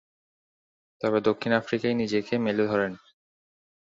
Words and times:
তবে, 1.01 1.19
দক্ষিণ 1.21 1.51
আফ্রিকায় 1.53 1.95
নিজেকে 1.95 2.33
মেলে 2.37 2.63
ধরেন। 2.67 2.93